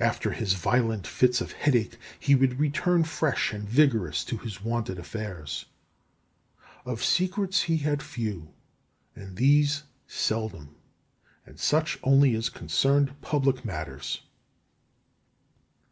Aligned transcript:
After 0.00 0.32
his 0.32 0.54
violent 0.54 1.06
fits 1.06 1.40
of 1.40 1.52
headache 1.52 1.96
he 2.18 2.34
would 2.34 2.58
return 2.58 3.04
fresh 3.04 3.52
and 3.52 3.68
vigorous 3.68 4.24
to 4.24 4.36
his 4.36 4.64
wonted 4.64 4.98
affairs. 4.98 5.64
Of 6.84 7.04
secrets 7.04 7.62
he 7.62 7.76
had 7.76 8.02
few, 8.02 8.52
and 9.14 9.36
these 9.36 9.84
seldom, 10.08 10.74
and 11.46 11.56
such 11.60 12.00
only 12.02 12.34
as 12.34 12.48
concerned 12.48 13.20
public 13.20 13.64
matters. 13.64 14.22